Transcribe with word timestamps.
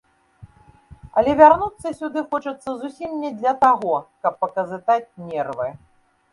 Але 1.21 1.35
вярнуцца 1.41 1.87
сюды 1.99 2.19
хочацца 2.33 2.69
зусім 2.81 3.11
не 3.27 3.31
для 3.39 3.55
таго, 3.63 3.95
каб 4.27 4.33
паказытаць 4.43 5.09
нервы. 5.31 5.67